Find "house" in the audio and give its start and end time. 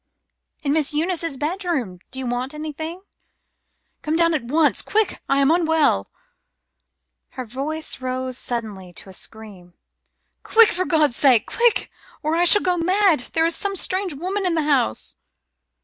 14.65-15.17